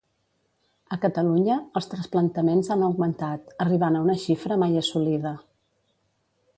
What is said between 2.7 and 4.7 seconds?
han augmentat, arribant a una xifra